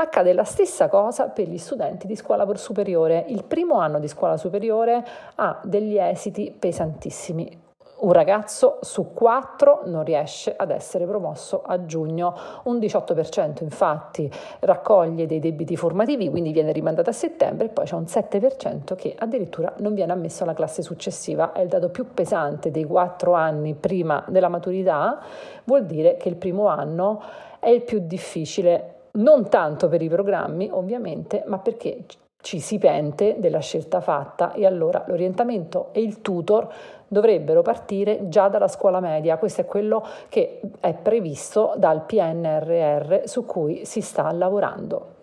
Accade 0.00 0.32
la 0.32 0.44
stessa 0.44 0.88
cosa 0.88 1.28
per 1.28 1.46
gli 1.46 1.58
studenti 1.58 2.06
di 2.06 2.16
scuola 2.16 2.48
superiore. 2.56 3.26
Il 3.28 3.44
primo 3.44 3.80
anno 3.80 3.98
di 3.98 4.08
scuola 4.08 4.38
superiore 4.38 5.04
ha 5.34 5.60
degli 5.62 5.98
esiti 5.98 6.56
pesantissimi. 6.58 7.60
Un 7.98 8.12
ragazzo 8.12 8.78
su 8.80 9.12
quattro 9.12 9.82
non 9.84 10.02
riesce 10.02 10.54
ad 10.56 10.70
essere 10.70 11.04
promosso 11.04 11.60
a 11.60 11.84
giugno, 11.84 12.34
un 12.62 12.78
18% 12.78 13.62
infatti 13.62 14.32
raccoglie 14.60 15.26
dei 15.26 15.38
debiti 15.38 15.76
formativi, 15.76 16.30
quindi 16.30 16.52
viene 16.52 16.72
rimandato 16.72 17.10
a 17.10 17.12
settembre 17.12 17.66
e 17.66 17.68
poi 17.68 17.84
c'è 17.84 17.94
un 17.94 18.04
7% 18.04 18.94
che 18.94 19.14
addirittura 19.18 19.74
non 19.80 19.92
viene 19.92 20.12
ammesso 20.12 20.44
alla 20.44 20.54
classe 20.54 20.80
successiva. 20.80 21.52
È 21.52 21.60
il 21.60 21.68
dato 21.68 21.90
più 21.90 22.14
pesante 22.14 22.70
dei 22.70 22.84
quattro 22.84 23.34
anni 23.34 23.74
prima 23.74 24.24
della 24.28 24.48
maturità, 24.48 25.20
vuol 25.64 25.84
dire 25.84 26.16
che 26.16 26.30
il 26.30 26.36
primo 26.36 26.68
anno 26.68 27.22
è 27.58 27.68
il 27.68 27.82
più 27.82 27.98
difficile 27.98 28.94
non 29.12 29.48
tanto 29.48 29.88
per 29.88 30.02
i 30.02 30.08
programmi 30.08 30.68
ovviamente, 30.70 31.42
ma 31.46 31.58
perché 31.58 32.04
ci 32.42 32.58
si 32.58 32.78
pente 32.78 33.36
della 33.38 33.58
scelta 33.58 34.00
fatta 34.00 34.52
e 34.52 34.64
allora 34.64 35.04
l'orientamento 35.06 35.88
e 35.92 36.00
il 36.00 36.22
tutor 36.22 36.72
dovrebbero 37.06 37.60
partire 37.60 38.28
già 38.28 38.48
dalla 38.48 38.68
scuola 38.68 39.00
media. 39.00 39.36
Questo 39.36 39.62
è 39.62 39.66
quello 39.66 40.04
che 40.28 40.60
è 40.80 40.94
previsto 40.94 41.74
dal 41.76 42.04
PNRR 42.04 43.22
su 43.24 43.44
cui 43.44 43.84
si 43.84 44.00
sta 44.00 44.30
lavorando. 44.32 45.18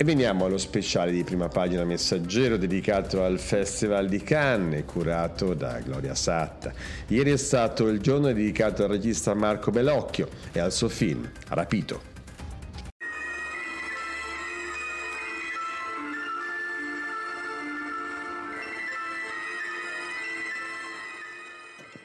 E 0.00 0.04
veniamo 0.04 0.46
allo 0.46 0.56
speciale 0.56 1.10
di 1.12 1.24
prima 1.24 1.48
pagina 1.48 1.84
messaggero 1.84 2.56
dedicato 2.56 3.22
al 3.22 3.38
Festival 3.38 4.08
di 4.08 4.22
Cannes, 4.22 4.86
curato 4.86 5.52
da 5.52 5.78
Gloria 5.80 6.14
Satta. 6.14 6.72
Ieri 7.08 7.32
è 7.32 7.36
stato 7.36 7.86
il 7.86 8.00
giorno 8.00 8.28
dedicato 8.28 8.82
al 8.82 8.88
regista 8.88 9.34
Marco 9.34 9.70
Bellocchio 9.70 10.26
e 10.52 10.58
al 10.58 10.72
suo 10.72 10.88
film 10.88 11.30
Rapito. 11.48 12.00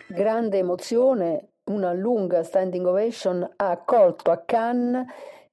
Grande 0.07 0.57
emozione, 0.57 1.47
una 1.71 1.93
lunga 1.93 2.43
standing 2.43 2.85
ovation 2.85 3.41
ha 3.55 3.69
accolto 3.69 4.31
a 4.31 4.43
Cannes 4.43 5.05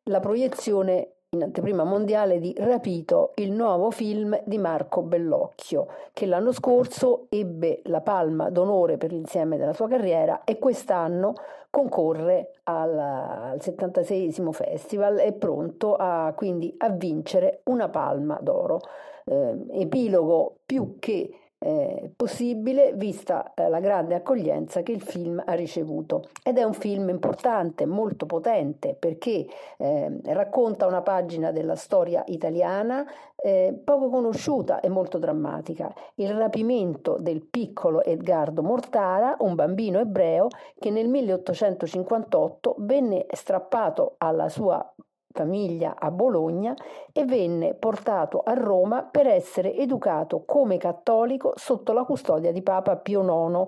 la 0.06 0.18
proiezione 0.18 1.18
in 1.34 1.44
anteprima 1.44 1.82
mondiale 1.82 2.38
di 2.40 2.54
Rapito, 2.58 3.32
il 3.36 3.52
nuovo 3.52 3.90
film 3.90 4.38
di 4.44 4.58
Marco 4.58 5.00
Bellocchio, 5.00 5.86
che 6.12 6.26
l'anno 6.26 6.52
scorso 6.52 7.24
ebbe 7.30 7.80
la 7.84 8.02
palma 8.02 8.50
d'onore 8.50 8.98
per 8.98 9.12
l'insieme 9.12 9.56
della 9.56 9.72
sua 9.72 9.88
carriera 9.88 10.44
e 10.44 10.58
quest'anno 10.58 11.32
concorre 11.70 12.56
al, 12.64 12.98
al 12.98 13.62
76 13.62 14.30
Festival, 14.52 15.16
è 15.20 15.32
pronto 15.32 15.96
a, 15.96 16.34
quindi 16.36 16.74
a 16.76 16.90
vincere 16.90 17.60
una 17.64 17.88
palma 17.88 18.38
d'oro. 18.42 18.80
Eh, 19.24 19.80
epilogo 19.80 20.56
più 20.66 20.96
che 20.98 21.30
eh, 21.62 22.12
possibile 22.16 22.92
vista 22.94 23.54
eh, 23.54 23.68
la 23.68 23.80
grande 23.80 24.14
accoglienza 24.14 24.82
che 24.82 24.92
il 24.92 25.00
film 25.00 25.42
ha 25.44 25.52
ricevuto. 25.54 26.24
Ed 26.42 26.58
è 26.58 26.64
un 26.64 26.74
film 26.74 27.08
importante, 27.08 27.86
molto 27.86 28.26
potente, 28.26 28.96
perché 28.98 29.46
eh, 29.78 30.20
racconta 30.24 30.86
una 30.86 31.02
pagina 31.02 31.52
della 31.52 31.76
storia 31.76 32.24
italiana 32.26 33.06
eh, 33.36 33.80
poco 33.84 34.08
conosciuta 34.08 34.80
e 34.80 34.88
molto 34.88 35.18
drammatica. 35.18 35.92
Il 36.16 36.32
rapimento 36.34 37.16
del 37.20 37.44
piccolo 37.44 38.02
Edgardo 38.02 38.62
Mortara, 38.62 39.36
un 39.40 39.54
bambino 39.54 40.00
ebreo 40.00 40.48
che 40.78 40.90
nel 40.90 41.08
1858 41.08 42.76
venne 42.78 43.26
strappato 43.30 44.14
alla 44.18 44.48
sua 44.48 44.94
famiglia 45.32 45.96
a 45.98 46.10
Bologna 46.10 46.74
e 47.12 47.24
venne 47.24 47.74
portato 47.74 48.42
a 48.44 48.54
Roma 48.54 49.02
per 49.02 49.26
essere 49.26 49.74
educato 49.76 50.44
come 50.44 50.76
cattolico 50.78 51.52
sotto 51.56 51.92
la 51.92 52.04
custodia 52.04 52.52
di 52.52 52.62
Papa 52.62 52.96
Pio 52.96 53.22
IX, 53.22 53.66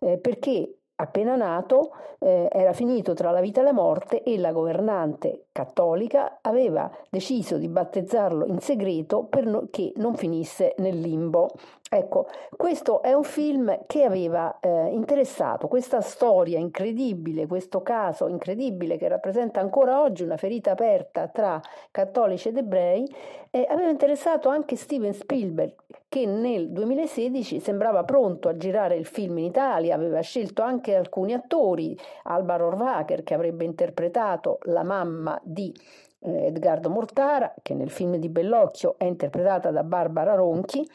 eh, 0.00 0.18
perché 0.18 0.78
appena 0.96 1.36
nato 1.36 1.92
eh, 2.18 2.48
era 2.50 2.72
finito 2.72 3.14
tra 3.14 3.30
la 3.30 3.40
vita 3.40 3.60
e 3.60 3.64
la 3.64 3.72
morte 3.72 4.22
e 4.22 4.38
la 4.38 4.52
governante 4.52 5.46
cattolica 5.52 6.38
aveva 6.40 6.90
deciso 7.10 7.58
di 7.58 7.68
battezzarlo 7.68 8.46
in 8.46 8.60
segreto 8.60 9.24
perché 9.24 9.92
non 9.96 10.14
finisse 10.14 10.74
nel 10.78 10.98
limbo. 10.98 11.50
Ecco, 11.88 12.26
questo 12.56 13.00
è 13.00 13.12
un 13.12 13.22
film 13.22 13.86
che 13.86 14.02
aveva 14.02 14.58
eh, 14.58 14.88
interessato, 14.88 15.68
questa 15.68 16.00
storia 16.00 16.58
incredibile, 16.58 17.46
questo 17.46 17.82
caso 17.82 18.26
incredibile 18.26 18.96
che 18.96 19.06
rappresenta 19.06 19.60
ancora 19.60 20.02
oggi 20.02 20.24
una 20.24 20.36
ferita 20.36 20.72
aperta 20.72 21.28
tra 21.28 21.60
cattolici 21.92 22.48
ed 22.48 22.56
ebrei, 22.56 23.08
eh, 23.50 23.66
aveva 23.70 23.88
interessato 23.88 24.48
anche 24.48 24.74
Steven 24.74 25.12
Spielberg 25.12 25.74
che 26.08 26.26
nel 26.26 26.70
2016 26.70 27.60
sembrava 27.60 28.04
pronto 28.04 28.48
a 28.48 28.56
girare 28.56 28.96
il 28.96 29.06
film 29.06 29.38
in 29.38 29.44
Italia, 29.44 29.94
aveva 29.94 30.20
scelto 30.20 30.62
anche 30.62 30.85
alcuni 30.94 31.32
attori, 31.32 31.98
Alba 32.24 32.56
Rohrwacher 32.56 33.22
che 33.22 33.34
avrebbe 33.34 33.64
interpretato 33.64 34.58
la 34.64 34.84
mamma 34.84 35.40
di 35.42 35.74
eh, 36.20 36.46
Edgardo 36.46 36.90
Mortara, 36.90 37.54
che 37.62 37.74
nel 37.74 37.90
film 37.90 38.16
di 38.16 38.28
Bellocchio 38.28 38.94
è 38.98 39.04
interpretata 39.04 39.70
da 39.70 39.82
Barbara 39.82 40.34
Ronchi, 40.34 40.88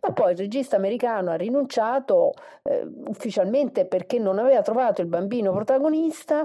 ma 0.00 0.12
poi 0.12 0.32
il 0.32 0.38
regista 0.38 0.76
americano 0.76 1.30
ha 1.30 1.36
rinunciato 1.36 2.32
eh, 2.62 2.86
ufficialmente 3.06 3.86
perché 3.86 4.18
non 4.18 4.38
aveva 4.38 4.62
trovato 4.62 5.00
il 5.00 5.06
bambino 5.06 5.52
protagonista 5.52 6.44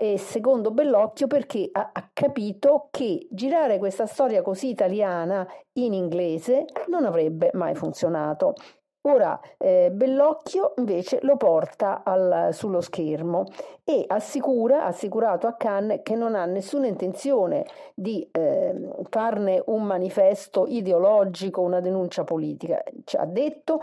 e 0.00 0.16
secondo 0.16 0.70
Bellocchio 0.70 1.26
perché 1.26 1.68
ha, 1.72 1.90
ha, 1.92 2.10
capito 2.12 2.86
che 2.92 3.26
girare 3.30 3.78
questa 3.78 4.06
storia 4.06 4.42
così 4.42 4.68
italiana 4.68 5.44
in 5.72 5.92
inglese 5.92 6.66
non 6.86 7.04
avrebbe 7.04 7.50
mai 7.54 7.74
funzionato. 7.74 8.54
Ora 9.02 9.38
eh, 9.58 9.90
Bellocchio 9.92 10.74
invece 10.78 11.20
lo 11.22 11.36
porta 11.36 12.02
al, 12.04 12.48
sullo 12.52 12.80
schermo 12.80 13.44
e 13.84 14.04
assicura, 14.06 14.84
assicurato 14.84 15.46
a 15.46 15.54
Cannes 15.54 16.00
che 16.02 16.16
non 16.16 16.34
ha 16.34 16.44
nessuna 16.44 16.88
intenzione 16.88 17.64
di 17.94 18.28
eh, 18.32 18.74
farne 19.08 19.62
un 19.66 19.84
manifesto 19.84 20.66
ideologico, 20.66 21.60
una 21.60 21.80
denuncia 21.80 22.24
politica. 22.24 22.82
Ci 23.04 23.16
ha 23.16 23.24
detto, 23.24 23.82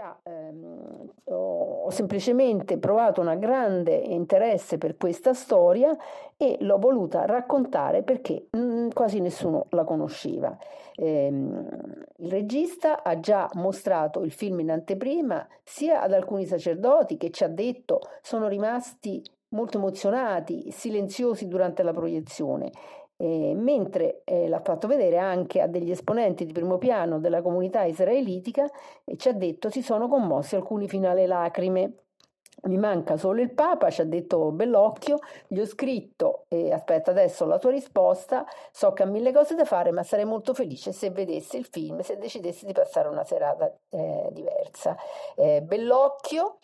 ha, 0.00 0.18
ehm, 0.22 1.10
ho 1.24 1.90
semplicemente 1.90 2.78
provato 2.78 3.20
un 3.20 3.36
grande 3.38 3.94
interesse 3.94 4.78
per 4.78 4.96
questa 4.96 5.34
storia 5.34 5.96
e 6.36 6.56
l'ho 6.60 6.78
voluta 6.78 7.24
raccontare 7.26 8.02
perché 8.02 8.46
mh, 8.50 8.58
mm, 8.58 8.88
quasi 8.90 9.20
nessuno 9.20 9.66
la 9.70 9.84
conosceva. 9.84 10.56
Eh, 10.96 11.26
il 11.26 12.30
regista 12.30 13.02
ha 13.02 13.18
già 13.18 13.50
mostrato 13.54 14.22
il 14.22 14.30
film 14.30 14.60
in 14.60 14.70
anteprima 14.70 15.46
sia 15.62 16.00
ad 16.00 16.12
alcuni 16.12 16.46
sacerdoti 16.46 17.16
che 17.16 17.30
ci 17.30 17.44
ha 17.44 17.48
detto 17.48 18.00
sono 18.22 18.48
rimasti 18.48 19.22
molto 19.48 19.78
emozionati, 19.78 20.70
silenziosi 20.70 21.48
durante 21.48 21.82
la 21.82 21.92
proiezione. 21.92 22.70
Eh, 23.16 23.54
mentre 23.54 24.22
eh, 24.24 24.48
l'ha 24.48 24.58
fatto 24.58 24.88
vedere 24.88 25.18
anche 25.18 25.60
a 25.60 25.68
degli 25.68 25.90
esponenti 25.90 26.44
di 26.44 26.52
primo 26.52 26.78
piano 26.78 27.20
della 27.20 27.42
comunità 27.42 27.84
israelitica 27.84 28.68
e 29.04 29.16
ci 29.16 29.28
ha 29.28 29.32
detto 29.32 29.70
si 29.70 29.82
sono 29.82 30.08
commossi 30.08 30.56
alcuni 30.56 30.88
fino 30.88 31.08
alle 31.08 31.26
lacrime. 31.26 31.94
Mi 32.64 32.78
manca 32.78 33.16
solo 33.16 33.40
il 33.42 33.52
Papa, 33.52 33.90
ci 33.90 34.00
ha 34.00 34.04
detto 34.04 34.50
Bellocchio, 34.50 35.18
gli 35.46 35.60
ho 35.60 35.66
scritto 35.66 36.46
e 36.48 36.72
aspetta 36.72 37.10
adesso 37.10 37.44
la 37.44 37.58
tua 37.58 37.70
risposta, 37.70 38.46
so 38.70 38.92
che 38.92 39.02
ha 39.02 39.06
mille 39.06 39.32
cose 39.32 39.54
da 39.54 39.64
fare 39.64 39.90
ma 39.90 40.02
sarei 40.02 40.24
molto 40.24 40.54
felice 40.54 40.92
se 40.92 41.10
vedessi 41.10 41.56
il 41.58 41.66
film, 41.66 42.00
se 42.00 42.16
decidessi 42.16 42.64
di 42.64 42.72
passare 42.72 43.08
una 43.08 43.24
serata 43.24 43.72
eh, 43.90 44.28
diversa. 44.32 44.96
Eh, 45.36 45.62
Bellocchio 45.62 46.58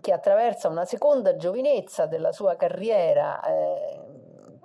che 0.00 0.12
attraversa 0.12 0.68
una 0.68 0.84
seconda 0.84 1.36
giovinezza 1.36 2.06
della 2.06 2.32
sua 2.32 2.56
carriera 2.56 3.40
eh, 3.42 4.00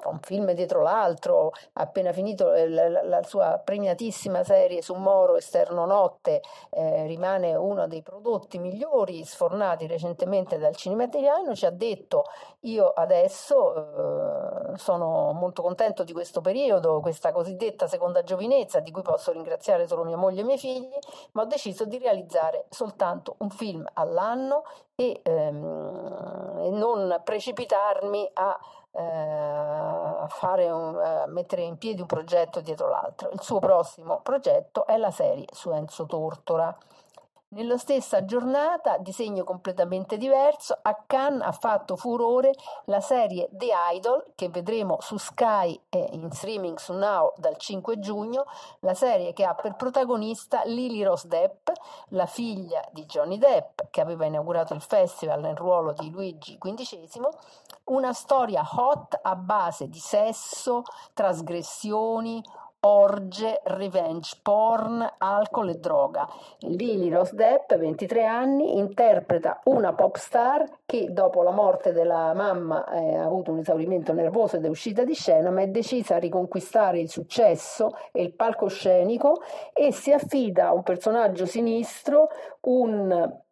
un 0.07 0.19
film 0.21 0.51
dietro 0.53 0.81
l'altro, 0.81 1.51
appena 1.73 2.13
finito 2.13 2.53
eh, 2.53 2.69
la, 2.69 3.03
la, 3.03 3.23
sua 3.23 3.61
premiatissima 3.63 4.43
serie 4.43 4.81
su 4.81 4.93
Moro 4.93 5.35
Esterno 5.35 5.85
Notte, 5.85 6.41
eh, 6.69 7.05
rimane 7.05 7.55
uno 7.55 7.87
dei 7.87 8.01
prodotti 8.01 8.57
migliori 8.57 9.23
sfornati 9.25 9.87
recentemente 9.87 10.57
dal 10.57 10.75
cinema 10.75 11.03
italiano, 11.03 11.55
ci 11.55 11.65
ha 11.65 11.71
detto 11.71 12.23
io 12.61 12.89
adesso 12.89 14.73
eh, 14.73 14.77
sono 14.77 15.31
molto 15.33 15.61
contento 15.61 16.03
di 16.03 16.13
questo 16.13 16.41
periodo, 16.41 16.99
questa 16.99 17.31
cosiddetta 17.31 17.87
seconda 17.87 18.23
giovinezza 18.23 18.79
di 18.79 18.91
cui 18.91 19.01
posso 19.01 19.31
ringraziare 19.31 19.87
solo 19.87 20.03
mia 20.03 20.17
moglie 20.17 20.39
e 20.39 20.43
i 20.43 20.45
miei 20.45 20.57
figli, 20.57 20.97
ma 21.33 21.43
ho 21.43 21.45
deciso 21.45 21.85
di 21.85 21.97
realizzare 21.97 22.65
soltanto 22.69 23.35
un 23.39 23.49
film 23.49 23.85
all'anno 23.93 24.63
e, 24.95 25.21
ehm, 25.23 26.59
e 26.59 26.69
non 26.71 27.21
precipitarmi 27.23 28.29
a 28.33 28.59
eh, 28.91 30.71
un, 30.71 30.99
eh, 30.99 31.25
mettere 31.27 31.63
in 31.63 31.77
piedi 31.77 32.01
un 32.01 32.07
progetto 32.07 32.61
dietro 32.61 32.89
l'altro. 32.89 33.29
Il 33.31 33.41
suo 33.41 33.59
prossimo 33.59 34.21
progetto 34.21 34.85
è 34.85 34.97
la 34.97 35.11
serie 35.11 35.45
su 35.51 35.71
Enzo 35.71 36.05
Tortora. 36.05 36.75
Nella 37.51 37.79
stessa 37.79 38.25
giornata, 38.25 38.99
disegno 38.99 39.43
completamente 39.43 40.17
diverso, 40.17 40.77
a 40.83 41.03
Cannes 41.07 41.41
ha 41.41 41.51
fatto 41.51 41.95
furore 41.95 42.53
la 42.85 42.99
serie 42.99 43.49
The 43.51 43.69
Idol 43.95 44.33
che 44.35 44.49
vedremo 44.49 44.97
su 45.01 45.17
Sky 45.17 45.81
e 45.89 46.09
in 46.11 46.31
streaming 46.31 46.77
su 46.77 46.93
Now 46.93 47.33
dal 47.37 47.57
5 47.57 47.97
giugno, 47.97 48.45
la 48.81 48.93
serie 48.93 49.33
che 49.33 49.45
ha 49.45 49.55
per 49.55 49.75
protagonista 49.75 50.61
Lily 50.65 51.01
Rose 51.01 51.27
Depp, 51.27 51.69
la 52.09 52.27
figlia 52.27 52.87
di 52.91 53.07
Johnny 53.07 53.39
Depp 53.39 53.79
che 53.89 54.01
aveva 54.01 54.25
inaugurato 54.25 54.75
il 54.75 54.81
festival 54.81 55.39
nel 55.39 55.55
ruolo 55.55 55.93
di 55.93 56.11
Luigi 56.11 56.55
XV, 56.59 57.29
una 57.89 58.13
storia 58.13 58.63
hot 58.75 59.19
a 59.21 59.35
base 59.35 59.87
di 59.87 59.99
sesso, 59.99 60.83
trasgressioni, 61.13 62.41
orge, 62.81 63.61
revenge 63.65 64.37
porn, 64.41 65.05
alcol 65.17 65.69
e 65.69 65.75
droga. 65.75 66.27
Lily 66.59 67.09
Rose 67.09 67.35
Depp, 67.35 67.73
23 67.73 68.25
anni, 68.25 68.77
interpreta 68.77 69.59
una 69.65 69.93
pop 69.93 70.15
star 70.15 70.63
che 70.85 71.11
dopo 71.11 71.41
la 71.43 71.51
morte 71.51 71.91
della 71.91 72.33
mamma 72.33 72.89
eh, 72.89 73.15
ha 73.15 73.25
avuto 73.25 73.51
un 73.51 73.59
esaurimento 73.59 74.13
nervoso 74.13 74.57
ed 74.57 74.65
è 74.65 74.69
uscita 74.69 75.03
di 75.03 75.13
scena, 75.13 75.49
ma 75.49 75.61
è 75.61 75.67
decisa 75.67 76.15
a 76.15 76.19
riconquistare 76.19 76.99
il 76.99 77.09
successo 77.09 77.95
e 78.11 78.21
il 78.21 78.33
palcoscenico 78.33 79.41
e 79.73 79.91
si 79.91 80.11
affida 80.13 80.67
a 80.67 80.73
un 80.73 80.83
personaggio 80.83 81.45
sinistro, 81.45 82.29
un 82.61 83.47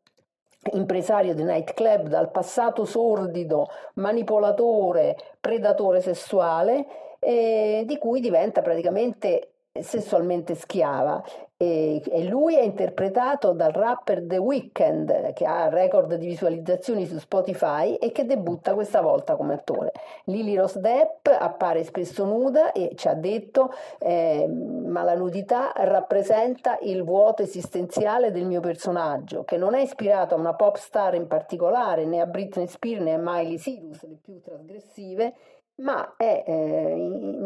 impresario 0.74 1.34
di 1.34 1.44
nightclub 1.44 2.08
dal 2.08 2.32
passato 2.32 2.86
sordido, 2.86 3.68
manipolatore, 3.96 5.16
predatore 5.40 6.02
sessuale 6.02 6.86
eh, 7.20 7.84
di 7.86 7.98
cui 7.98 8.20
diventa 8.20 8.62
praticamente 8.62 9.57
sessualmente 9.82 10.56
schiava 10.56 11.24
e, 11.60 12.04
e, 12.06 12.24
lui 12.26 12.56
è 12.56 12.62
interpretato 12.62 13.52
dal 13.54 13.72
rapper 13.72 14.24
The 14.28 14.38
Weeknd 14.38 15.34
che 15.34 15.44
ha 15.46 15.70
record 15.70 16.14
di 16.14 16.28
visualizzazioni 16.28 17.08
su 17.08 17.18
Spotify 17.18 17.96
e 17.96 18.12
che 18.12 18.26
debutta 18.26 18.76
questa 18.76 19.02
volta 19.02 19.36
come 19.36 19.56
attore. 19.56 19.92
Lily 20.26 20.56
Rose 20.56 20.80
Depp 20.80 21.28
appare 21.28 21.84
spesso 21.84 22.26
nuda 22.26 22.72
e 22.74 22.92
ci 22.94 23.08
ha 23.08 23.16
detto 23.16 23.74
eh, 23.98 24.48
ma 24.48 25.02
la 25.02 25.16
nudità 25.16 25.72
rappresenta 25.76 26.78
il 26.82 27.04
vuoto 27.04 27.42
esistenziale 27.42 28.32
del 28.32 28.46
mio 28.46 28.60
personaggio 28.60 29.44
che 29.44 29.58
non 29.58 29.74
è 29.74 29.82
ispirato 29.82 30.36
a 30.36 30.38
una 30.38 30.54
pop 30.54 30.76
star 30.76 31.16
in 31.16 31.26
particolare 31.26 32.06
né 32.06 32.22
a 32.22 32.28
Britney 32.28 32.68
Spears 32.68 33.02
né 33.02 33.14
a 33.14 33.20
Miley 33.20 33.58
Cyrus 33.58 34.04
le 34.04 34.20
più 34.22 34.40
trasgressive 34.42 35.34
ma 35.78 36.16
è, 36.18 36.44
eh, 36.46 36.96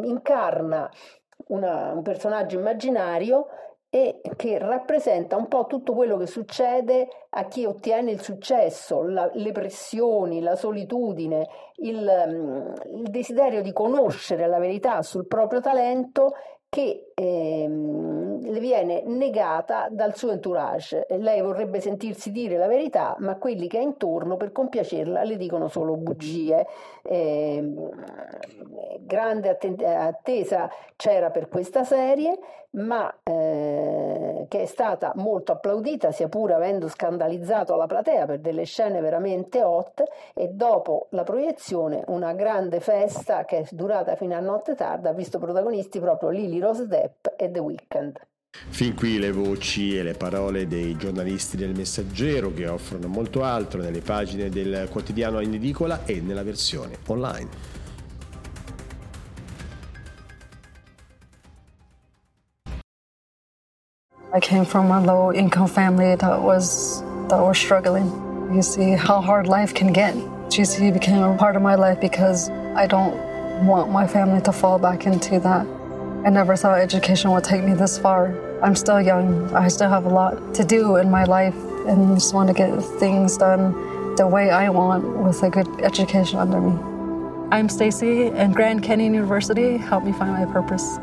incarna 0.03 0.89
una, 1.47 1.93
un 1.93 2.01
personaggio 2.01 2.57
immaginario 2.57 3.47
e 3.93 4.21
che 4.37 4.57
rappresenta 4.57 5.35
un 5.35 5.49
po' 5.49 5.65
tutto 5.67 5.93
quello 5.93 6.15
che 6.15 6.25
succede 6.25 7.09
a 7.31 7.45
chi 7.47 7.65
ottiene 7.65 8.11
il 8.11 8.21
successo, 8.21 9.03
la, 9.03 9.29
le 9.33 9.51
pressioni, 9.51 10.39
la 10.39 10.55
solitudine, 10.55 11.47
il, 11.77 11.99
mm, 11.99 12.99
il, 12.99 13.09
desiderio 13.09 13.61
di 13.61 13.73
conoscere 13.73 14.47
la 14.47 14.59
verità 14.59 15.01
sul 15.01 15.27
proprio 15.27 15.59
talento 15.59 16.35
che 16.69 17.10
ehm, 17.21 18.51
le 18.51 18.59
viene 18.59 19.03
negata 19.05 19.87
dal 19.89 20.15
suo 20.15 20.31
entourage. 20.31 21.05
Lei 21.09 21.41
vorrebbe 21.41 21.79
sentirsi 21.79 22.31
dire 22.31 22.57
la 22.57 22.67
verità, 22.67 23.15
ma 23.19 23.35
quelli 23.35 23.67
che 23.67 23.77
ha 23.77 23.81
intorno 23.81 24.37
per 24.37 24.51
compiacerla 24.51 25.23
le 25.23 25.37
dicono 25.37 25.67
solo 25.67 25.95
bugie. 25.95 26.65
Eh, 27.03 27.73
grande 28.99 29.49
attesa 29.49 30.69
c'era 30.95 31.29
per 31.29 31.47
questa 31.47 31.83
serie, 31.83 32.37
ma 32.71 33.13
eh, 33.23 34.45
che 34.47 34.61
è 34.61 34.65
stata 34.65 35.11
molto 35.15 35.51
applaudita, 35.51 36.11
sia 36.11 36.29
pure 36.29 36.53
avendo 36.53 36.87
scandalizzato 36.87 37.75
la 37.75 37.87
platea 37.87 38.25
per 38.25 38.39
delle 38.39 38.63
scene 38.63 39.01
veramente 39.01 39.61
hot 39.61 40.03
e 40.33 40.47
dopo 40.49 41.07
la 41.09 41.23
proiezione 41.23 42.03
una 42.07 42.33
grande 42.33 42.79
festa 42.79 43.43
che 43.45 43.59
è 43.59 43.65
durata 43.71 44.15
fino 44.15 44.35
a 44.35 44.39
notte 44.39 44.75
tarda 44.75 45.09
ha 45.09 45.13
visto 45.13 45.39
protagonisti 45.39 45.99
proprio 45.99 46.29
Lily 46.29 46.59
Rose 46.59 46.87
Depp 47.11 47.39
e 47.39 47.51
The 47.51 47.59
Weeknd. 47.59 48.19
Fin 48.69 48.93
qui 48.95 49.17
le 49.17 49.31
voci 49.31 49.97
e 49.97 50.03
le 50.03 50.13
parole 50.13 50.67
dei 50.67 50.95
giornalisti 50.97 51.57
del 51.57 51.73
Messaggero 51.73 52.53
che 52.53 52.67
offrono 52.67 53.07
molto 53.07 53.43
altro 53.43 53.81
nelle 53.81 54.01
pagine 54.01 54.49
del 54.49 54.87
quotidiano 54.89 55.39
in 55.39 55.53
edicola 55.53 56.05
e 56.05 56.21
nella 56.21 56.43
versione 56.43 56.97
online. 57.07 57.79
I 64.33 64.39
came 64.39 64.63
from 64.63 64.91
a 64.91 65.01
low 65.01 65.31
income 65.31 65.67
family 65.67 66.15
that 66.15 66.41
was 66.41 67.03
that 67.27 67.41
was 67.41 67.57
struggling. 67.57 68.07
You 68.53 68.61
see 68.61 68.95
how 68.95 69.21
hard 69.21 69.47
life 69.47 69.73
can 69.73 69.91
get. 69.91 70.13
GC 70.49 70.91
became 70.91 71.23
a 71.23 71.35
part 71.37 71.55
of 71.55 71.61
my 71.61 71.75
life 71.75 71.99
because 71.99 72.49
I 72.75 72.85
don't 72.85 73.15
want 73.65 73.91
my 73.91 74.07
family 74.07 74.41
to 74.41 74.51
fall 74.51 74.77
back 74.77 75.05
into 75.05 75.39
that. 75.39 75.80
I 76.23 76.29
never 76.29 76.55
thought 76.55 76.77
education 76.77 77.31
would 77.31 77.43
take 77.43 77.63
me 77.63 77.73
this 77.73 77.97
far. 77.97 78.35
I'm 78.61 78.75
still 78.75 79.01
young. 79.01 79.51
I 79.55 79.67
still 79.69 79.89
have 79.89 80.05
a 80.05 80.09
lot 80.09 80.53
to 80.53 80.63
do 80.63 80.97
in 80.97 81.09
my 81.09 81.23
life 81.23 81.55
and 81.87 82.15
just 82.15 82.35
want 82.35 82.47
to 82.49 82.53
get 82.53 82.79
things 82.99 83.37
done 83.37 84.15
the 84.17 84.27
way 84.27 84.51
I 84.51 84.69
want 84.69 85.03
with 85.17 85.41
a 85.41 85.49
good 85.49 85.67
education 85.81 86.37
under 86.37 86.61
me. 86.61 86.77
I'm 87.51 87.67
Stacy 87.69 88.27
and 88.27 88.53
Grand 88.53 88.83
Canyon 88.83 89.15
University 89.15 89.77
helped 89.77 90.05
me 90.05 90.11
find 90.11 90.33
my 90.33 90.45
purpose. 90.45 90.99